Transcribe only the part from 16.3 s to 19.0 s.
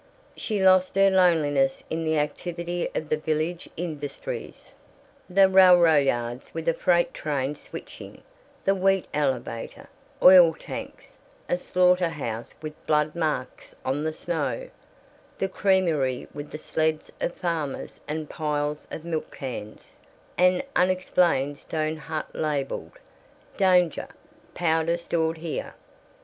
with the sleds of farmers and piles